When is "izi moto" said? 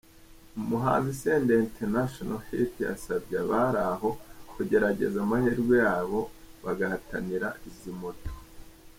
7.67-8.31